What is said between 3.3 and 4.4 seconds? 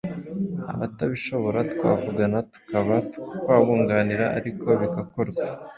twabunganira